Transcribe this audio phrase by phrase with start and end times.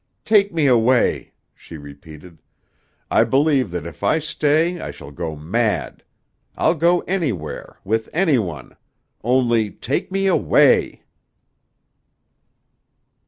[0.25, 2.39] "Take me away," she repeated.
[3.11, 6.01] "I believe that if I stay I shall go mad.
[6.57, 8.75] I'll go anywhere with any one.
[9.23, 11.03] Only take me away."